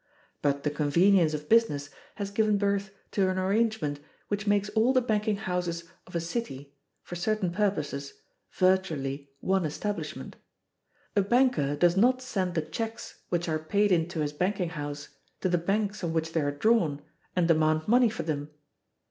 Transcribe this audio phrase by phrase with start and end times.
[0.41, 4.99] But the convenience of business has given birth to an arrangement which makes all the
[5.01, 8.15] banking houses of [a] city, for certain purposes,
[8.51, 10.37] virtually one establishment.
[11.15, 15.09] A banker does not send the checks which are paid into his banking house
[15.41, 17.03] to the banks on which they are drawn,
[17.35, 18.49] and demand money for them.